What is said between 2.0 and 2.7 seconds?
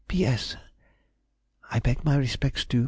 my respects